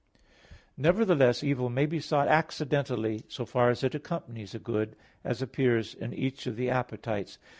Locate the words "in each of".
5.93-6.55